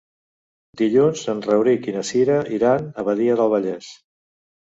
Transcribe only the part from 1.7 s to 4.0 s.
i na Cira iran a Badia del Vallès.